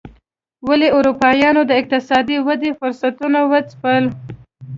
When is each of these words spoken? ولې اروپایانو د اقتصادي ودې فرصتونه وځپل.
ولې 0.67 0.87
اروپایانو 0.97 1.61
د 1.67 1.71
اقتصادي 1.81 2.37
ودې 2.47 2.71
فرصتونه 2.79 3.39
وځپل. 3.51 4.03